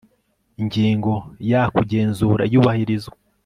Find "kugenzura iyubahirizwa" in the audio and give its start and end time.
1.75-3.15